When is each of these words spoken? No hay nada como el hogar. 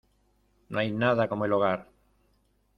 No 0.69 0.79
hay 0.79 0.91
nada 0.91 1.27
como 1.29 1.45
el 1.45 1.53
hogar. 1.53 1.87